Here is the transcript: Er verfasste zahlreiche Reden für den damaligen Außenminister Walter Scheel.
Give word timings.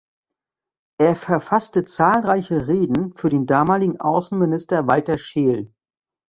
Er 0.99 1.15
verfasste 1.15 1.85
zahlreiche 1.85 2.65
Reden 2.67 3.15
für 3.15 3.29
den 3.29 3.45
damaligen 3.45 3.99
Außenminister 4.01 4.87
Walter 4.87 5.19
Scheel. 5.19 5.71